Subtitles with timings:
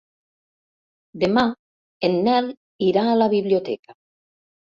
[1.23, 1.43] Demà
[2.09, 2.49] en Nel
[2.89, 3.97] irà a la biblioteca.